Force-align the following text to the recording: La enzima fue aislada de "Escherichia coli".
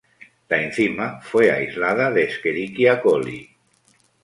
La 0.49 0.57
enzima 0.59 1.21
fue 1.21 1.51
aislada 1.51 2.09
de 2.09 2.23
"Escherichia 2.23 2.99
coli". 2.99 3.47